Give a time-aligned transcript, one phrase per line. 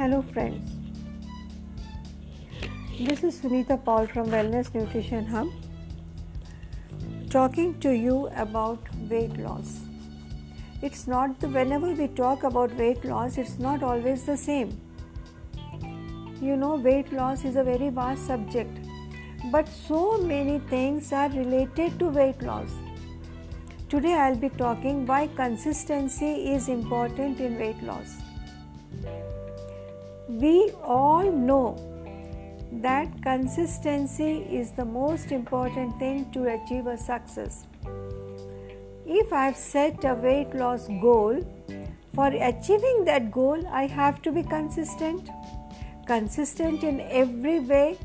[0.00, 0.70] Hello, friends.
[2.98, 5.50] This is Sunita Paul from Wellness Nutrition Hub
[7.28, 9.80] talking to you about weight loss.
[10.80, 14.72] It's not the whenever we talk about weight loss, it's not always the same.
[16.40, 18.80] You know, weight loss is a very vast subject,
[19.52, 22.72] but so many things are related to weight loss.
[23.90, 28.16] Today, I'll be talking why consistency is important in weight loss.
[30.38, 31.76] We all know
[32.70, 37.66] that consistency is the most important thing to achieve a success.
[39.04, 41.40] If I've set a weight loss goal,
[42.14, 45.28] for achieving that goal, I have to be consistent.
[46.06, 47.98] Consistent in every way.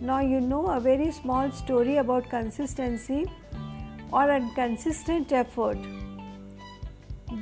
[0.00, 3.30] Now, you know a very small story about consistency
[4.12, 5.78] or a consistent effort.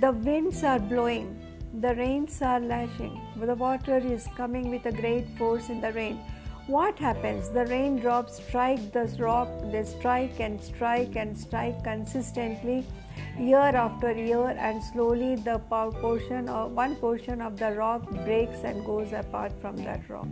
[0.01, 1.46] The winds are blowing
[1.81, 6.19] the rains are lashing, the water is coming with a great force in the rain.
[6.69, 7.51] What happens?
[7.51, 12.85] The raindrops strike the rock, they strike and strike and strike consistently
[13.39, 18.85] year after year, and slowly the portion or one portion of the rock breaks and
[18.85, 20.29] goes apart from that rock.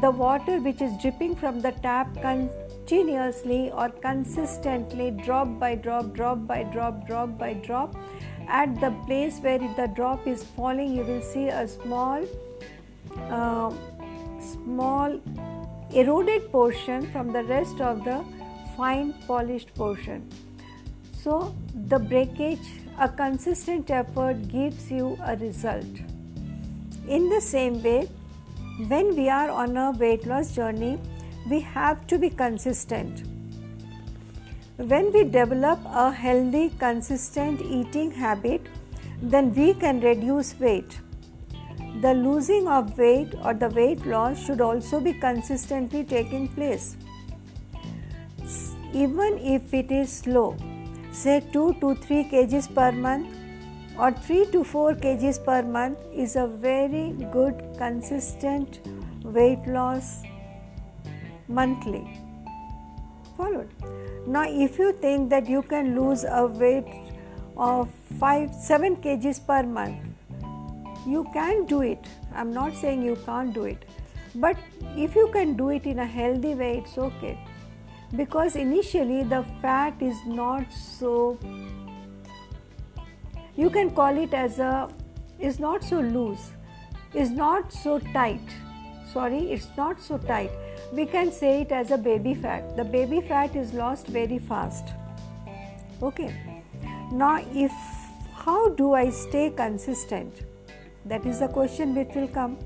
[0.00, 6.46] The water which is dripping from the tap continuously or consistently, drop by drop, drop
[6.46, 7.96] by drop, drop by drop,
[8.48, 12.24] at the place where the drop is falling you will see a small
[13.30, 13.72] uh,
[14.40, 15.20] small
[15.92, 18.24] eroded portion from the rest of the
[18.76, 20.28] fine polished portion.
[21.12, 21.54] So
[21.88, 26.02] the breakage a consistent effort gives you a result.
[27.06, 28.08] In the same way
[28.88, 30.98] when we are on a weight loss journey
[31.50, 33.22] we have to be consistent
[34.78, 38.62] when we develop a healthy, consistent eating habit,
[39.20, 41.00] then we can reduce weight.
[42.00, 46.96] The losing of weight or the weight loss should also be consistently taking place.
[48.92, 50.56] Even if it is slow,
[51.10, 53.34] say 2 to 3 kgs per month
[53.98, 58.80] or 3 to 4 kgs per month is a very good consistent
[59.24, 60.22] weight loss
[61.48, 62.06] monthly.
[63.36, 63.68] Followed.
[64.28, 66.88] Now, if you think that you can lose a weight
[67.56, 70.02] of 5 7 kgs per month,
[71.06, 72.10] you can do it.
[72.34, 73.86] I'm not saying you can't do it,
[74.34, 74.58] but
[75.06, 77.38] if you can do it in a healthy way, it's okay.
[78.16, 81.38] Because initially the fat is not so,
[83.56, 84.90] you can call it as a,
[85.38, 86.50] is not so loose,
[87.14, 88.56] is not so tight.
[89.10, 90.50] Sorry, it's not so tight
[90.92, 92.76] we can say it as a baby fat.
[92.76, 94.88] The baby fat is lost very fast.
[96.02, 96.34] Okay.
[97.12, 97.72] Now, if
[98.34, 100.42] how do I stay consistent?
[101.04, 102.58] That is the question which will come.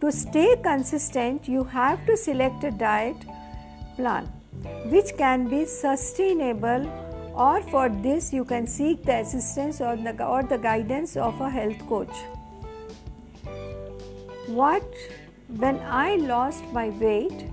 [0.00, 3.16] To stay consistent, you have to select a diet
[3.96, 4.32] plan
[4.86, 6.88] which can be sustainable
[7.34, 11.50] or for this you can seek the assistance or the, or the guidance of a
[11.50, 12.16] health coach.
[14.46, 14.84] What
[15.48, 17.48] when I lost my weight,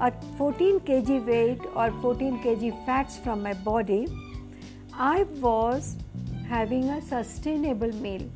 [0.00, 4.06] a 14 kg weight or 14 kg fats from my body,
[4.94, 5.96] I was
[6.48, 8.28] having a sustainable meal.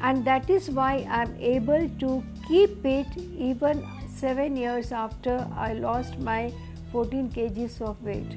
[0.00, 6.18] And that is why I'm able to keep it even seven years after I lost
[6.18, 6.52] my
[6.92, 8.36] 14 kgs of weight.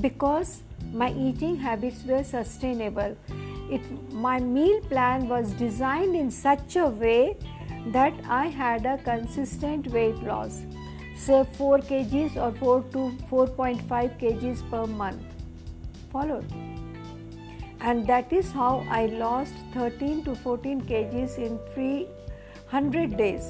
[0.00, 3.16] Because my eating habits were sustainable.
[3.70, 3.82] It,
[4.12, 7.36] my meal plan was designed in such a way
[7.88, 10.62] that I had a consistent weight loss
[11.20, 13.00] say 4 kgs or 4 to
[13.30, 15.22] 4.5 kgs per month.
[16.12, 16.52] Followed.
[17.80, 23.44] And that is how I lost 13 to 14 kgs in 300 days.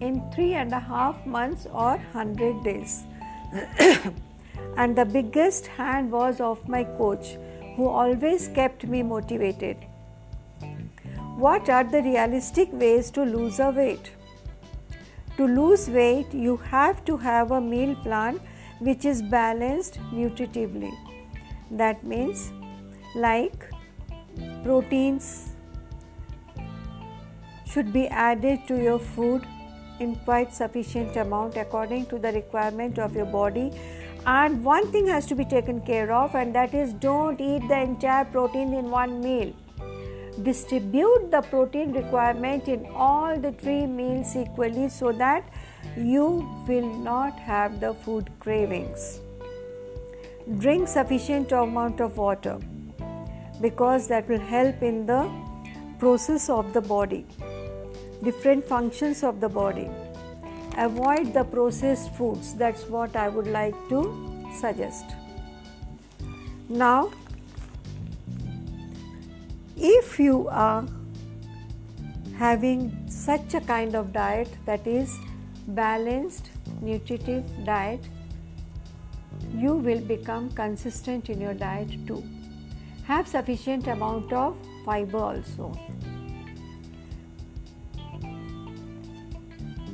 [0.00, 3.04] In three and a half months or 100 days.
[4.76, 7.36] and the biggest hand was of my coach,
[7.76, 9.76] who always kept me motivated.
[11.36, 14.10] What are the realistic ways to lose a weight?
[15.36, 18.40] To lose weight, you have to have a meal plan
[18.78, 20.92] which is balanced nutritively.
[21.70, 22.52] That means,
[23.14, 23.70] like
[24.62, 25.52] proteins
[27.66, 29.46] should be added to your food
[30.00, 33.70] in quite sufficient amount according to the requirement of your body
[34.26, 37.80] and one thing has to be taken care of and that is don't eat the
[37.80, 39.52] entire protein in one meal
[40.42, 45.48] distribute the protein requirement in all the three meals equally so that
[45.96, 46.26] you
[46.68, 49.20] will not have the food cravings
[50.58, 52.58] drink sufficient amount of water
[53.62, 55.30] because that will help in the
[55.98, 57.24] process of the body,
[58.22, 59.88] different functions of the body.
[60.76, 65.04] Avoid the processed foods, that's what I would like to suggest.
[66.68, 67.10] Now,
[69.76, 70.86] if you are
[72.36, 75.18] having such a kind of diet that is
[75.68, 76.50] balanced
[76.80, 78.00] nutritive diet
[79.56, 82.22] you will become consistent in your diet too.
[83.04, 85.68] Have sufficient amount of fiber also.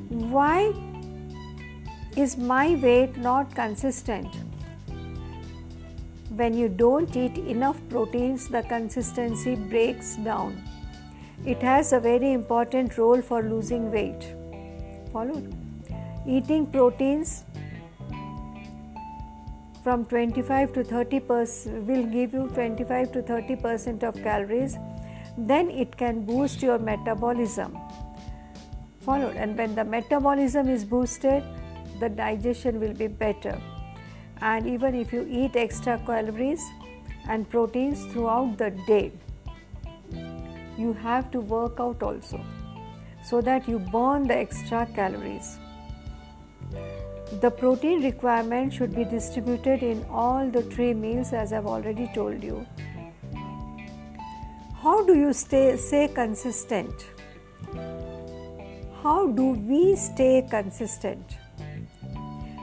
[0.08, 0.72] Why
[2.16, 4.28] is my weight not consistent
[6.36, 10.62] when you don't eat enough proteins the consistency breaks down.
[11.44, 14.34] It has a very important role for losing weight.
[15.12, 15.54] Followed?
[16.26, 17.44] Eating proteins
[19.82, 24.76] from 25 to 30 percent will give you 25 to 30 percent of calories.
[25.36, 27.78] Then it can boost your metabolism.
[29.00, 31.42] Followed and when the metabolism is boosted
[31.98, 33.60] the digestion will be better
[34.42, 36.62] and even if you eat extra calories
[37.28, 39.12] and proteins throughout the day
[40.78, 42.40] you have to work out also
[43.22, 45.58] so that you burn the extra calories.
[47.40, 52.42] The protein requirement should be distributed in all the three meals as I've already told
[52.42, 52.66] you.
[54.82, 57.06] How do you stay say consistent?
[59.02, 61.39] How do we stay consistent?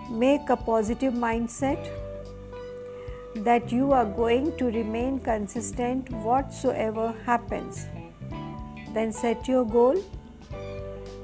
[0.10, 1.92] Make a positive mindset
[3.36, 7.88] that you are going to remain consistent whatsoever happens
[8.98, 9.98] then set your goal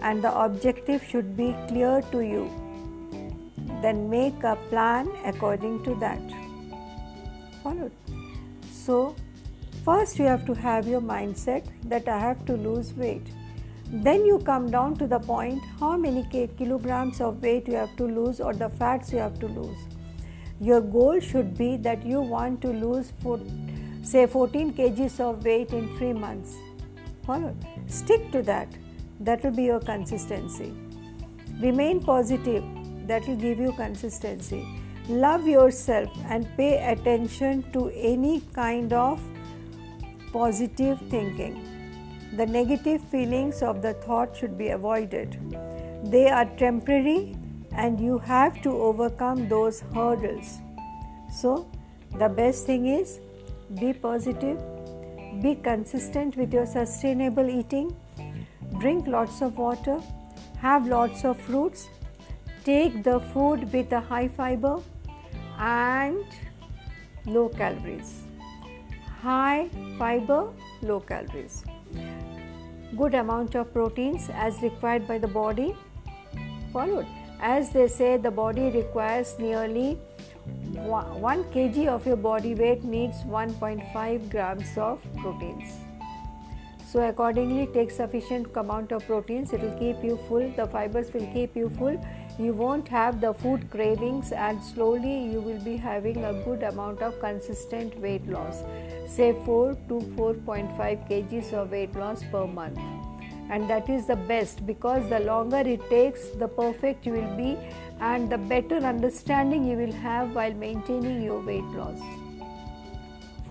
[0.02, 2.44] and the objective should be clear to you.
[3.82, 6.34] Then make a plan according to that.
[7.64, 7.92] Followed.
[8.72, 9.16] So,
[9.86, 13.32] first you have to have your mindset that I have to lose weight.
[13.92, 16.24] Then you come down to the point how many
[16.58, 19.78] kilograms of weight you have to lose or the fats you have to lose.
[20.60, 23.40] Your goal should be that you want to lose, for,
[24.02, 26.56] say, 14 kgs of weight in 3 months
[27.26, 27.56] Follow.
[27.88, 28.68] Stick to that.
[29.22, 30.74] That will be your consistency.
[31.62, 32.64] Remain positive.
[33.08, 34.68] That will give you consistency.
[35.08, 39.22] Love yourself and pay attention to any kind of
[40.34, 41.73] positive thinking.
[42.38, 45.38] The negative feelings of the thought should be avoided.
[46.04, 47.36] They are temporary
[47.76, 50.60] and you have to overcome those hurdles.
[51.32, 51.70] So,
[52.18, 53.20] the best thing is
[53.80, 54.60] be positive,
[55.44, 57.96] be consistent with your sustainable eating.
[58.80, 60.00] Drink lots of water.
[60.60, 61.88] Have lots of fruits.
[62.64, 64.80] Take the food with a high fiber
[65.60, 66.26] and
[67.26, 68.24] low calories.
[69.22, 69.70] High
[70.00, 70.50] fiber,
[70.82, 71.64] low calories.
[72.98, 75.76] Good amount of proteins as required by the body.
[76.72, 77.08] Followed.
[77.40, 79.98] As they say, the body requires nearly
[80.76, 85.80] 1 kg of your body weight needs 1.5 grams of proteins
[86.94, 91.26] so accordingly take sufficient amount of proteins it will keep you full the fibers will
[91.36, 91.98] keep you full
[92.38, 97.02] you won't have the food cravings and slowly you will be having a good amount
[97.02, 98.64] of consistent weight loss
[99.08, 102.80] say 4 to 4.5 kgs of weight loss per month
[103.50, 107.58] and that is the best because the longer it takes the perfect you will be
[108.00, 112.00] and the better understanding you will have while maintaining your weight loss.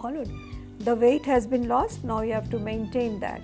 [0.00, 0.32] Followed.
[0.80, 3.40] The weight has been lost, now you have to maintain that.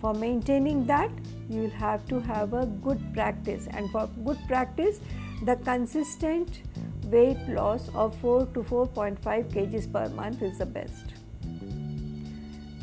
[0.00, 1.10] For maintaining that,
[1.48, 5.00] you will have to have a good practice, and for good practice,
[5.44, 6.62] the consistent
[7.06, 9.18] weight loss of 4 to 4.5
[9.52, 11.15] kgs per month is the best.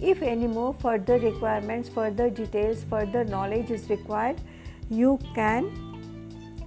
[0.04, 4.42] If any more further requirements, further details, further knowledge is required,
[4.90, 5.72] you can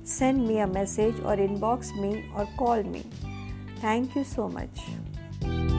[0.04, 3.04] send me a message or inbox me or call me.
[3.80, 5.75] Thank you so much.